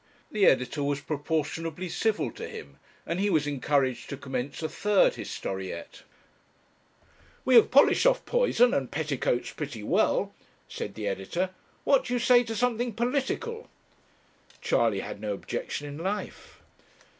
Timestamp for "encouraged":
3.45-4.09